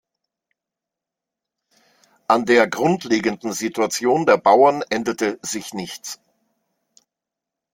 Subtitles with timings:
[2.27, 6.19] An der grundlegenden Situation der Bauern änderte sich nichts.